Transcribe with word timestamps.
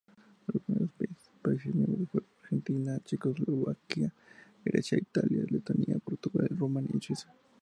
Los 0.47 0.63
primeros 0.63 0.89
países 1.43 1.75
miembros 1.75 2.07
fueron 2.09 2.27
Argentina, 2.41 2.99
Checoslovaquia, 3.05 4.11
Grecia, 4.65 4.97
Italia, 4.97 5.43
Letonia, 5.47 5.99
Portugal, 6.03 6.47
Rumania 6.49 6.89
y 6.97 7.01
Suiza. 7.03 7.31